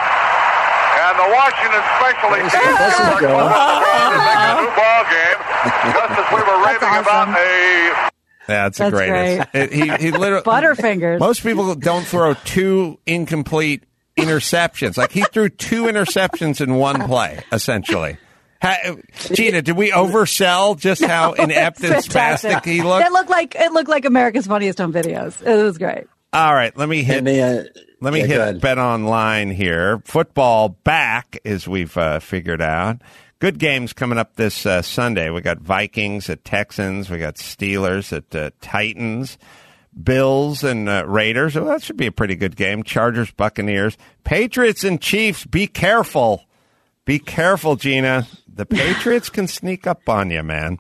And 1.06 1.16
the 1.22 1.30
Washington 1.30 1.84
specialty 2.02 2.42
This 2.42 2.54
team 2.58 2.74
is 2.74 2.96
are 3.06 3.20
good. 3.22 3.30
going 3.30 3.46
to 3.46 4.20
make 4.26 4.42
a 4.50 4.54
new 4.66 4.72
ball 4.74 5.02
game. 5.14 5.40
Just 5.94 6.14
as 6.18 6.28
we 6.34 6.42
were 6.42 6.60
raving 6.66 6.90
awesome. 6.90 7.06
about 7.06 7.38
a 7.38 8.15
Yeah, 8.48 8.68
it's 8.68 8.78
the 8.78 8.90
That's 8.90 8.96
greatest. 8.96 9.50
It- 9.54 9.74
he 9.74 10.06
he 10.06 10.12
literally 10.12 10.44
Butterfingers. 10.46 11.20
Most 11.20 11.42
people 11.44 11.74
don't 11.76 12.06
throw 12.06 12.34
two 12.46 13.00
incomplete 13.06 13.84
interceptions. 14.18 14.98
Like 14.98 15.12
he 15.12 15.24
threw 15.24 15.50
two 15.50 15.84
interceptions 15.86 16.62
in 16.62 16.76
one 16.76 17.08
play, 17.08 17.40
essentially. 17.52 18.18
Ha- 18.62 18.96
Gina, 19.34 19.62
did 19.62 19.76
we 19.76 19.92
oversell 19.92 20.80
just 20.80 21.04
how 21.06 21.34
inept 21.34 21.82
and 21.84 21.94
Fantastic. 22.04 22.52
spastic 22.52 22.66
he 22.66 22.82
looked? 22.82 23.06
It 23.06 23.12
looked 23.12 23.30
like 23.30 23.56
it 23.56 23.72
looked 23.74 23.90
like 23.90 24.06
America's 24.06 24.48
Funniest 24.48 24.80
Home 24.80 24.94
Videos. 24.94 25.42
It 25.46 25.62
was 25.64 25.78
great. 25.78 26.06
All 26.34 26.54
right, 26.54 26.76
let 26.78 26.90
me 26.90 27.04
hit. 27.04 27.24
Me, 27.24 27.38
the, 27.38 27.42
uh, 27.42 27.82
Let 28.02 28.14
me 28.14 28.20
yeah, 28.20 28.26
go 28.28 28.32
hit 28.34 28.42
ahead. 28.42 28.62
Bet 28.62 28.78
Online 28.78 29.50
here. 29.52 30.00
Football 30.06 30.70
back, 30.70 31.40
as 31.46 31.66
we've 31.68 31.96
uh, 31.98 32.20
figured 32.20 32.62
out. 32.62 32.98
Good 33.40 33.60
games 33.60 33.92
coming 33.92 34.18
up 34.18 34.36
this 34.36 34.66
uh, 34.66 34.82
Sunday. 34.82 35.30
We 35.30 35.42
got 35.42 35.60
Vikings 35.60 36.30
at 36.30 36.46
Texans. 36.46 37.10
We 37.10 37.18
got 37.18 37.36
Steelers 37.36 38.16
at 38.16 38.34
uh, 38.34 38.52
Titans. 38.62 39.38
Bills 40.02 40.64
and 40.64 40.90
uh, 40.90 41.06
Raiders. 41.08 41.56
Oh, 41.56 41.66
that 41.66 41.82
should 41.82 41.98
be 41.98 42.08
a 42.08 42.12
pretty 42.12 42.36
good 42.36 42.56
game. 42.56 42.84
Chargers, 42.84 43.32
Buccaneers, 43.32 43.98
Patriots 44.24 44.84
and 44.84 45.02
Chiefs. 45.02 45.46
Be 45.46 45.68
careful. 45.68 46.44
Be 47.06 47.20
careful, 47.20 47.76
Gina. 47.76 48.28
The 48.48 48.66
Patriots 48.66 49.30
can 49.30 49.48
sneak 49.48 49.86
up 49.86 50.08
on 50.08 50.32
you, 50.32 50.42
man. 50.42 50.80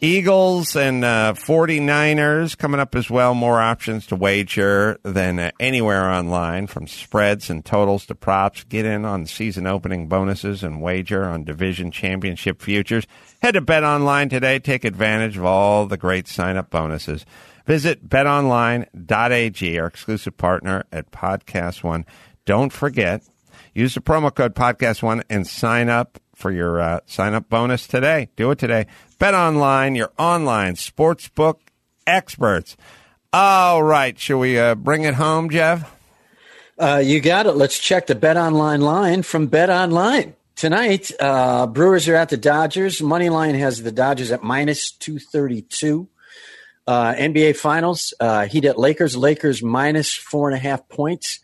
Eagles 0.00 0.76
and 0.76 1.02
uh, 1.02 1.32
49ers 1.34 2.56
coming 2.56 2.78
up 2.78 2.94
as 2.94 3.10
well. 3.10 3.34
More 3.34 3.60
options 3.60 4.06
to 4.08 4.16
wager 4.16 4.98
than 5.02 5.38
uh, 5.38 5.50
anywhere 5.58 6.08
online, 6.10 6.66
from 6.66 6.86
spreads 6.86 7.48
and 7.48 7.64
totals 7.64 8.04
to 8.06 8.14
props. 8.14 8.64
Get 8.64 8.84
in 8.84 9.04
on 9.04 9.24
season 9.26 9.66
opening 9.66 10.08
bonuses 10.08 10.62
and 10.62 10.82
wager 10.82 11.24
on 11.24 11.44
division 11.44 11.90
championship 11.90 12.60
futures. 12.60 13.06
Head 13.42 13.52
to 13.52 13.60
Bet 13.62 13.82
Online 13.82 14.28
today. 14.28 14.58
Take 14.58 14.84
advantage 14.84 15.38
of 15.38 15.44
all 15.44 15.86
the 15.86 15.96
great 15.96 16.28
sign 16.28 16.56
up 16.56 16.70
bonuses. 16.70 17.24
Visit 17.64 18.08
betonline.ag, 18.08 19.78
our 19.78 19.86
exclusive 19.86 20.36
partner 20.36 20.84
at 20.92 21.10
Podcast 21.10 21.82
One. 21.82 22.04
Don't 22.44 22.72
forget, 22.72 23.24
use 23.76 23.94
the 23.94 24.00
promo 24.00 24.34
code 24.34 24.54
Podcast 24.54 25.02
One 25.02 25.22
and 25.28 25.46
sign 25.46 25.88
up 25.88 26.18
for 26.34 26.50
your 26.50 26.80
uh, 26.80 27.00
sign 27.06 27.34
up 27.34 27.48
bonus 27.48 27.86
today. 27.86 28.30
Do 28.36 28.50
it 28.50 28.58
today. 28.58 28.86
Bet 29.18 29.34
Online, 29.34 29.94
your 29.94 30.12
online 30.18 30.74
sportsbook 30.74 31.56
experts. 32.06 32.76
All 33.32 33.82
right, 33.82 34.18
shall 34.18 34.38
we 34.38 34.58
uh, 34.58 34.74
bring 34.74 35.02
it 35.02 35.14
home, 35.14 35.50
Jeff? 35.50 35.92
Uh, 36.78 37.02
you 37.04 37.20
got 37.20 37.46
it. 37.46 37.52
Let's 37.52 37.78
check 37.78 38.06
the 38.06 38.14
Bet 38.14 38.36
Online 38.36 38.80
line 38.80 39.22
from 39.22 39.46
Bet 39.46 39.70
Online. 39.70 40.34
Tonight, 40.54 41.10
uh, 41.20 41.66
Brewers 41.66 42.08
are 42.08 42.14
at 42.14 42.30
the 42.30 42.38
Dodgers. 42.38 43.02
Money 43.02 43.28
line 43.28 43.54
has 43.54 43.82
the 43.82 43.92
Dodgers 43.92 44.30
at 44.30 44.42
minus 44.42 44.90
232. 44.92 46.08
Uh, 46.86 47.12
NBA 47.14 47.56
Finals, 47.56 48.14
uh, 48.20 48.46
Heat 48.46 48.64
at 48.64 48.78
Lakers. 48.78 49.16
Lakers 49.16 49.62
minus 49.62 50.14
four 50.14 50.48
and 50.48 50.56
a 50.56 50.60
half 50.60 50.88
points. 50.88 51.40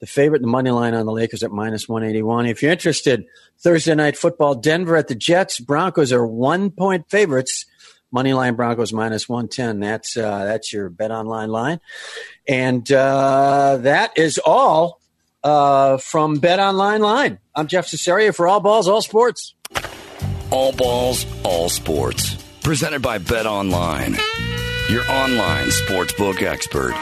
The 0.00 0.06
favorite, 0.06 0.42
the 0.42 0.48
money 0.48 0.70
line 0.70 0.94
on 0.94 1.06
the 1.06 1.12
Lakers 1.12 1.42
at 1.42 1.50
minus 1.50 1.88
181. 1.88 2.46
If 2.46 2.62
you're 2.62 2.72
interested, 2.72 3.24
Thursday 3.58 3.94
night 3.94 4.16
football, 4.16 4.54
Denver 4.54 4.96
at 4.96 5.08
the 5.08 5.14
Jets. 5.14 5.58
Broncos 5.58 6.12
are 6.12 6.26
one 6.26 6.70
point 6.70 7.08
favorites. 7.10 7.64
Money 8.12 8.34
line 8.34 8.54
Broncos 8.54 8.92
minus 8.92 9.28
110. 9.28 9.80
That's, 9.80 10.16
uh, 10.16 10.44
that's 10.44 10.72
your 10.72 10.90
bet 10.90 11.10
online 11.10 11.48
line. 11.48 11.80
And 12.46 12.90
uh, 12.92 13.78
that 13.80 14.16
is 14.16 14.38
all 14.44 15.00
uh, 15.42 15.96
from 15.98 16.38
Bet 16.38 16.58
Online 16.58 17.00
Line. 17.00 17.38
I'm 17.54 17.66
Jeff 17.68 17.86
Cesario 17.86 18.34
for 18.34 18.48
All 18.48 18.60
Balls, 18.60 18.88
All 18.88 19.02
Sports. 19.02 19.54
All 20.50 20.72
balls, 20.72 21.26
all 21.44 21.68
sports. 21.68 22.36
Presented 22.62 23.02
by 23.02 23.18
Bet 23.18 23.46
Online, 23.46 24.14
your 24.88 25.08
online 25.10 25.66
sportsbook 25.66 26.42
expert. 26.42 26.92